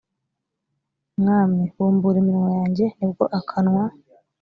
[1.19, 3.83] mwami bumbura iminwa yanjye ni bwo akanwa